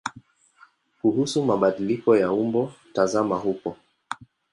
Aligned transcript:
Kuhusu 1.01 1.41
mabadiliko 1.43 2.17
ya 2.17 2.31
umbo 2.31 2.73
tazama 2.93 3.35
huko. 3.37 3.77